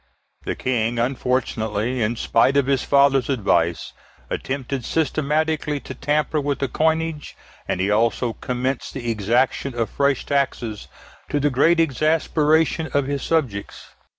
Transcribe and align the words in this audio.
The 0.45 0.55
King 0.55 0.97
unfortunately, 0.97 2.01
in 2.01 2.15
spite 2.15 2.57
of 2.57 2.65
his 2.65 2.81
father's 2.81 3.29
advice, 3.29 3.93
attempted 4.31 4.83
systematically 4.83 5.79
to 5.81 5.93
tamper 5.93 6.41
with 6.41 6.57
the 6.57 6.67
coinage, 6.67 7.37
and 7.67 7.79
he 7.79 7.91
also 7.91 8.33
commenced 8.33 8.95
the 8.95 9.11
exaction 9.11 9.75
of 9.75 9.91
fresh 9.91 10.25
taxes, 10.25 10.87
to 11.29 11.39
the 11.39 11.51
great 11.51 11.79
exasperation 11.79 12.89
of 12.95 13.05
his 13.05 13.21
subjects. 13.21 13.89